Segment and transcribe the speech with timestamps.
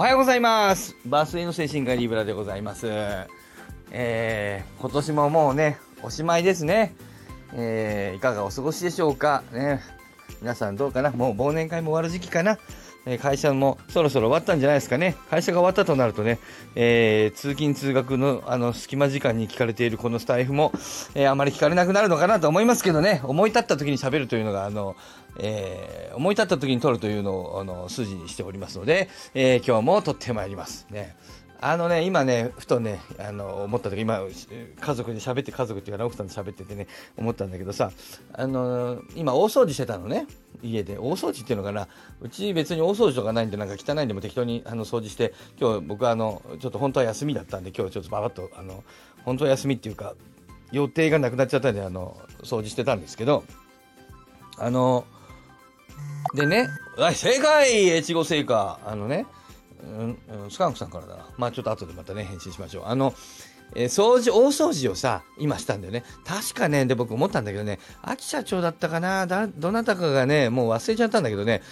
[0.00, 0.96] おはようございます。
[1.04, 2.86] バースデーの精神科リブラでございます。
[3.90, 6.94] えー、今年ももうねおしまいですね。
[7.52, 9.42] えー、いかがお過ごしでしょうか。
[9.52, 9.82] ね。
[10.40, 11.10] 皆さんどうかな。
[11.10, 12.56] もう忘年会も終わる時期かな。
[13.06, 15.16] え会社もそろそろ終わったんじゃないですかね。
[15.30, 16.38] 会社が終わったとなるとね、
[16.74, 20.72] えー、通勤通学のあの隙間時間に聞かれているこのスタイフも、
[21.14, 24.96] えー、あまり聞かれなくなるのかなと思いますけどね、思い立った時に喋るというのが、あの、
[25.38, 30.86] えー、思い立った時に撮るというのを、あの、筋にしておりますので、え今日も撮ってまいります。
[30.90, 31.16] ね。
[31.62, 34.20] あのね、今ね、ふとね、あの、思った時、今、
[34.80, 36.86] 家族で喋って、家族っていうか、奥さんと喋っててね、
[37.18, 37.90] 思ったんだけどさ、
[38.32, 40.26] あの、今、大掃除してたのね、
[40.62, 40.96] 家で。
[40.96, 41.86] 大掃除っていうのかな、
[42.22, 48.82] うち別に大掃除とかないんで、なんか汚いんでも適当にあの掃除して、今日僕はあの、ちょっと本当は休みだったんで、今日ちょっとばばっと、あの、
[49.24, 50.14] 本当は休みっていうか、
[50.72, 53.44] 予定がなくなっちゃったんで、あの、掃除してたんですけど、
[54.56, 55.04] あの、
[56.34, 59.26] でね、はい、正解越後製菓あのね、
[59.82, 61.26] うん、スカンクさんからだな。
[61.36, 62.84] まあちょっと後でまたね、返信しましょう。
[62.86, 63.14] あの、
[63.74, 66.04] えー、掃除、大掃除をさ、今したんだよね。
[66.24, 71.62] 確かね、で僕思ったんだけどね、秋社長だったかな、だ、どなたかがね、もう忘れちゃったんだけどね、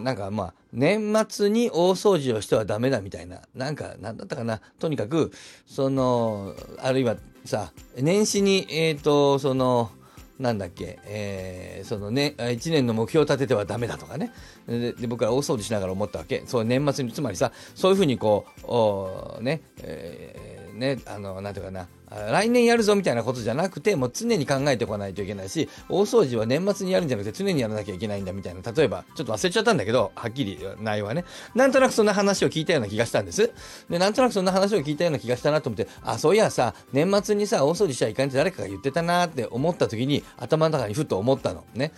[0.00, 5.32] なんかまあ、年末に大掃除をしてはダメだみたいな、なんか、なんだったかな、とにかく、
[5.66, 9.90] その、あるいはさ、年始に、えっ、ー、と、その、
[10.38, 14.32] なんだっけ、えー、そのね、1年の目標を立ててはダメだとかね。
[14.66, 16.44] で僕は大掃除しながら思ったわけ。
[16.46, 21.88] そう、年末に、つまりさ、そういうふうにこう、おね、えー、ね、あの、なんていうかな、
[22.30, 33.50] 来年やるぞみたいなことじゃなくて、もう常に考えておかないといけないし、大掃除は年末にやるんじゃなくて常にやらなきゃいけないんだみたいな、例えば、ちょっと忘れちゃったんだけど、はっきり内容はね、なんとなくそんな話を聞いたような気がしたんです。
[33.90, 41.64] で、なんとなくそんな話を聞いたような気がしたなと思って、あ、そういやさ、年末にさ、大掃除しちゃいかんって誰かが言ってたなって思った時に、頭の中にふと思ったの。
[41.74, 41.92] ね。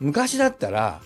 [0.00, 1.00] 昔だったら、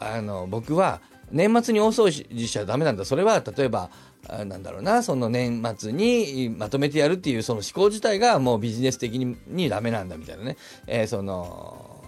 [0.00, 3.04] あの、僕は、年末に大掃除しちゃダメなんだ。
[3.04, 3.90] それは、例えば、
[4.28, 10.56] なんだろうな、その年末にまとめてやるっていうその思考自体がもうビジネス的ににダメなんだみたいなね。
[10.86, 12.02] えー、その、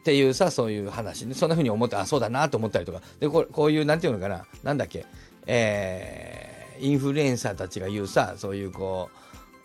[0.00, 1.34] っていうさ、そういう話ね。
[1.34, 3.00] そんな風に思って、あ、そうだなと思ったりとか。
[3.20, 5.06] で、ここういう、なんていうのかな、なんだっけ、
[5.46, 9.08] えー、インフルエンサーたちが言うさ、そういうこ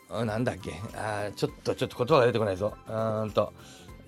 [0.10, 2.74] う、なんだっけ、あちょっと、ちょっと言葉が出てこないぞ。
[2.88, 3.54] うんと、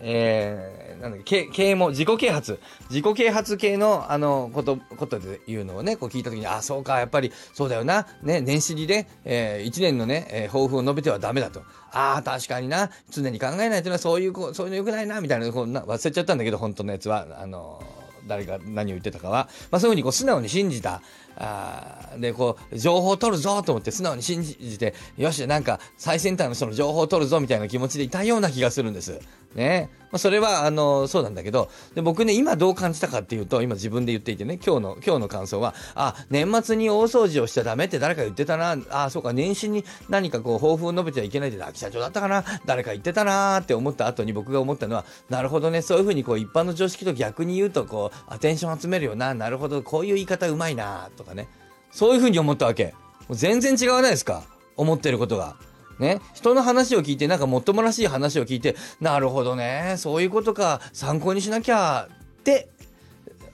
[0.03, 11.61] えー、なんだっけ、啓蒙、自己啓発、自己啓発系の、あの、こと、ことで言うのをね、こう聞いたときに、あ、そうか、やっぱり、そうだよな、ね、年始にね、えー、一年のね、えー、抱負を述べてはダメだと。
[11.91, 17.81] ああ、確かにな、常に考えないというのは、そういう、そういうのよくないな、みたいな、こうな忘れちゃったんだけど、本当のやつは、あの
[18.27, 21.01] 誰が何を言ってたかは、まあ、そういうふうにこう素直に信じた。
[21.37, 29.19] あでこう情報を取るぞと思って素直に信じてよしなんか最先端の人の情報を取るぞみたいな気持ちでいたような気がするんです。
[29.55, 29.89] ね。
[30.11, 51.47] まあ、それは、あの、そうなんだけど、で、僕ね、今どう感じたかっていうと、今自分で言っていてね、今日の、今日の感想は、あ、年末に大掃除をしちゃダメって誰か言ってたな、あ、そうか、年始に何かこう、抱負を述べてはいけないって、秋社長だったかな、誰か言ってたなって思った後に僕が思ったのは、なるほどね、そういうふうにこう、一般の常識と逆に言うと、こう、アテンション集めるよな、なるほど、こういう言い方うまいなととかね。
[51.91, 52.93] そういうふうに思ったわけ。
[53.29, 54.43] 全然違わないですか
[54.75, 55.55] 思ってることが。
[55.99, 62.69] ね、人の話を聞いて、なんかもっともらしい話を聞いて、なるほどね、そういうことか、参考にしなきゃって、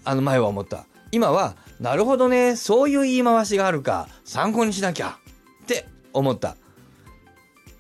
[0.05, 0.85] あの前は思った。
[1.11, 5.17] 今は、なるほどね、そういう言い回しがあるか、参考にしなきゃ
[5.63, 6.55] って思った。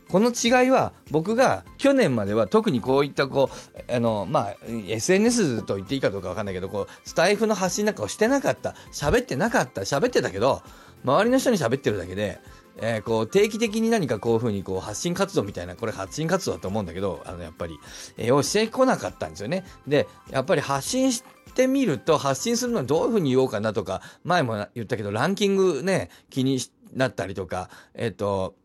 [0.09, 3.49] この違いは僕が去年までは特にこういったこ
[3.89, 4.55] うあのまあ
[4.87, 10.61] SNS と言っていいかどうかわかんないけどこうスタイフの発信なんかをしてなかった喋ってなかった喋ってたけど
[11.03, 12.39] 周りの人に喋ってるだけで
[12.79, 17.79] えー、こう定期的に何かこういうふうにこう発信活動みたいな、これ発信活動だと思うんだけど、あのやっぱり、
[18.17, 19.65] えー、をしてこなかったんですよね。
[19.87, 21.23] で、やっぱり発信し
[21.55, 26.59] てみると、発信するのはどういうふうに言おうかなとか、前も言ったけど、ランキングね、気に
[26.93, 28.55] なったりとか、えっ、ー、と、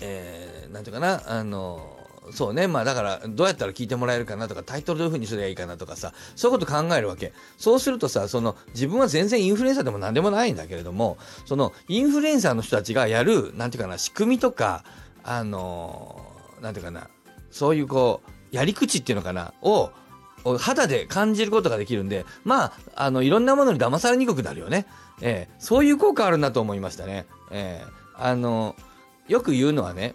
[0.00, 1.98] えー、なんていうかな、あの
[2.32, 2.66] そうね。
[2.66, 7.32] まあだから、どうやったら聞いてもらえるかなとか、タイトルどういう風にすればいいかなとかさ、そういうこと考えるわけ。
[7.56, 11.16] そうするとさ、その、自分は全然インフルエンサーでも何でもないんだけれども、
[11.46, 14.84] その、インフルエンサーの人たちがやる、なんていうかな、仕組みとか、
[15.24, 17.08] あのー、なんていうかな、
[17.50, 19.90] そういうこう、やり口っていうのかな、を、
[20.58, 24.86] 肌で感じることができるんで、まあ、あの、いろんなものに騙されにくくなるよね。
[25.20, 27.26] えー、そういう効果あるなと思いましたね。
[27.50, 28.76] ええー、あの、
[29.28, 30.14] よく言うのはね、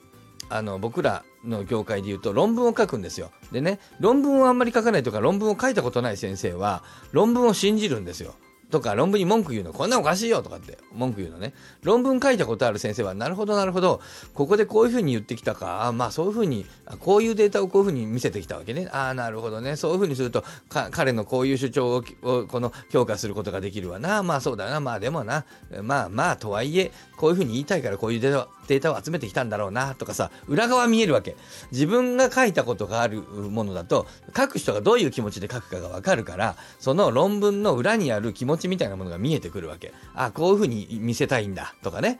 [0.49, 3.31] あの、僕ら、の業界で言うと論文を書くんですよ。
[3.51, 8.33] でね、論文をあんまり書かないとか論文を書いたことない先生は論文を信じるんですよ。
[8.71, 11.53] とか論文に文句言うの、こんなおかしいよとかって文句言うのね。
[11.83, 14.01] 論文書いたことある先生は、なるほどなるほど、
[14.33, 16.65] ここでこういうふうに言ってきたか、あまあそういうふうに、
[16.99, 18.89] こういうデータをこういうふうに見せてきたわけね。
[18.91, 19.75] ああ、なるほどね。
[19.75, 22.03] そういうふうにすると、彼のこういう主張を
[22.47, 24.23] この評価することができるわな。
[24.23, 24.79] まあそうだな。
[24.79, 25.45] まあでもな。
[25.83, 31.35] まあまあとはいえ、こういうふうに言いたいからこういうデータデータを集めてきたんだろうなとかさ、裏側見えるわけ。
[31.71, 39.93] 自分が書いたことがあるものだと、書く人がどういう気持ちで書くかがわかるから、その論文の裏にある気持ちみたいなものが見えてくるわけ。
[40.15, 42.19] あ、こういうふうに見せたいんだとかね。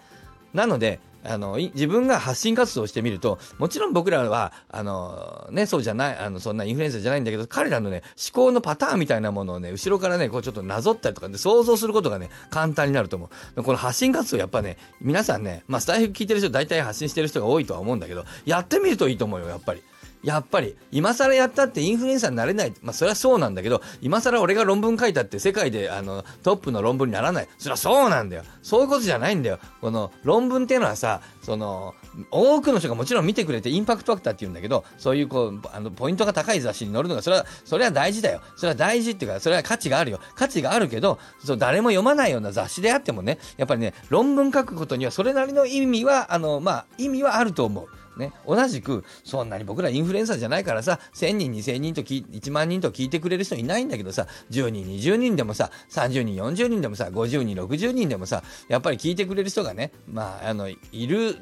[0.54, 8.04] なので、あの、自分が発信活動をしてみると、もちろん僕らは、あの、ね、そうじゃない、あの、そんなインフルエンサーじゃないんだけど、彼らのね、
[8.34, 13.64] 思考のパターンみたいなものをね、後ろからね、こうちょっとなぞったりとかで想像することがね、簡単になると思う。
[13.64, 19.82] この発信活動やっぱね、皆さんね、まあ、スタイフ聞いてる人大体発信してる人が多いとは思うんだけど、やってみるといいと思うよ、やっぱり。
[20.24, 22.74] やっぱり、今更やったってインフルエンサーになれない。
[22.82, 27.48] まあ、それはそうなんだけど、今更俺が論文書いたって世界で、あの、トップの論文にならない。
[27.58, 28.44] それはそうなんだよ。
[28.62, 29.60] そういうことじゃないんだよ。
[29.82, 31.94] この、論文っていうのはさ、その、
[32.32, 38.42] 多くの人がもちろん見てくれてインパクトファクターって言うんだけど、そういうこう、あの、ポイントが高い雑誌に載るのが、それは、それは大事だよ。
[38.56, 40.20] それは大事っていうか、それは価値があるよ。
[40.36, 47.88] 価値があるけど、そう、誰も読まないような雑誌であってもね、やっぱりね、論文書くことにはそれなりの意味は、あの、まあ、意味はあると思う。
[48.18, 60.78] ね、同じく、そんなに僕らインフルエンサーじゃないからさ、1000人、2000人と1万人と聞いてくれる人いないんだけどさ、10人、20人でもさ、30人、40人でもさ、50人、60人でもさ、やっぱり聞いてくれる人がね、まあ、あの、い
[61.08, 61.38] る、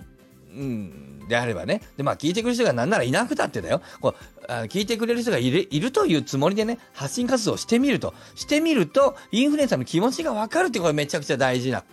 [0.53, 1.81] うん、であればね。
[1.95, 3.81] で、まあ、聞いてくれる人がなんならいなくたってだよ。
[4.01, 8.13] こうあ聞いてくれる人がいるいるというつもりでね、発信活動をしてみると。
[8.35, 11.85] してみると、インフルエンサーの気持ちがわかるってこれめちゃくちゃ大事な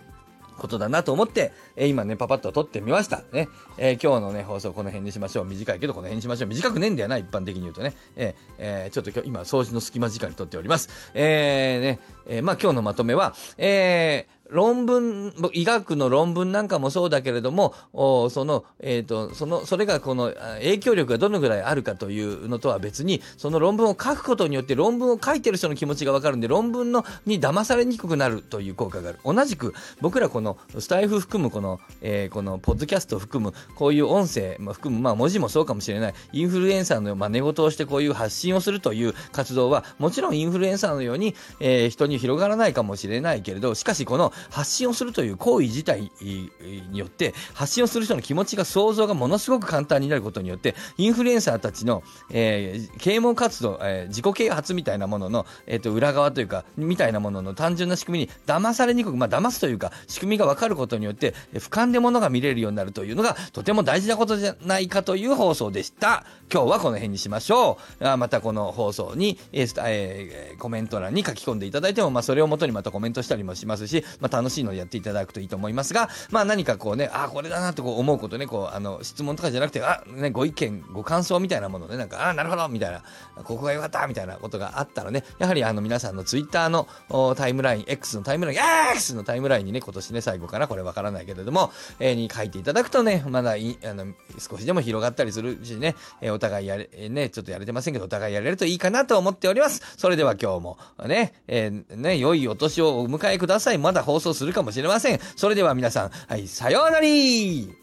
[0.59, 3.23] ことだなと思って、えー、今ね、パパッと撮ってみました。
[3.31, 3.49] ね。
[3.77, 5.45] えー、今日のね、放送この辺にしましょう。
[5.45, 6.49] 短いけどこの辺にしましょう。
[6.49, 7.95] 短くねえんだよな、一般的に言うとね。
[8.15, 10.89] えー、えー、ちょっと今日、今、掃除の隙間時間に撮っております。
[11.13, 29.19] えー、ね、えー、まあ今日のまとめは、えー、論文、医学の論文なんかもそうだけれども、その、えっ、ー、と、その、それがこの影響力がどのぐらいあるかというのとは別に、その論文を書くことによって論文を書いてる人の気持ちがわかるんで、論文のに騙されにくくなるという効果がある。
[29.23, 66.25] 同じく、僕らこのスタイフ含むこの、えー、このポッドキャスト含む、こういう音声、まあ、含む、まあ文字もそうかもしれない、インフルエンサーの真似事をしてこういう発信をするという活動は、もちろんインフルエンサーのように、えー、人に広がらないかもしれないけれど、しかしこの発信をするという行為自体によって発信をする人の気持ちが想像がものすごく簡単になることによってインフルエンサーたちの、えー、啓蒙活動、えー、自己啓発みたいなものの、えーと、裏側というかみたいなものの単純な仕組みに騙されにくくまあ騙すというか仕組みが分かることによって俯瞰でものが見れるようになるというのがとても大事なことじゃないかという放送でした。
[66.51, 68.07] 今日はこの辺にしましょう。
[68.07, 83.03] あまたこの放送に、えーえー、コメント欄に書き込んでいただいても、まあ、それをもとにまたコメントしたりもしますし、まあ、楽しいのでやっていただくといいと思いますが、まあ何かこうね、あ、これだなとこう思うことね、こう、あの、質問とかじゃなくて、あ、ね、ご意見、ご感想みたいなもので、なんか、あ、なるほどみたいな、
[83.43, 86.87] ここが良かったみたいなことがあったらね、やはりあの皆さんのツイッターの
[87.35, 88.57] タイムライン、X のタイムライン、
[88.93, 94.05] X のタイムラインにね、今年ね、最後かな、これわからないけれども、えー、に書いていただくとね、まだい、あの、
[94.37, 99.81] 少しでも広がったりするしね、えー、お互いやれ、えー、ね、ちょっとやれてませんけど、お互いやれるといいかなと思っております。
[99.97, 103.77] それでは今日も、ね、えー、ね、良いお年をお迎えください。
[103.77, 105.19] まだ放放送するかもしれません。
[105.35, 107.73] それでは皆さん、はい、さようなり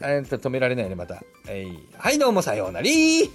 [0.00, 1.14] あれ止められないね、また。
[1.14, 1.66] はい、
[1.98, 3.30] はい、どうもさようなら